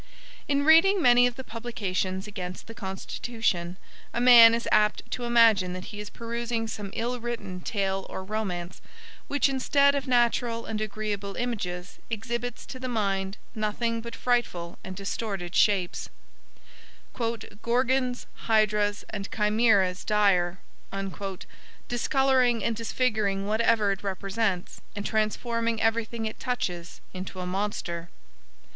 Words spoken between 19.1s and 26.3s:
and chimeras dire"; discoloring and disfiguring whatever it represents, and transforming everything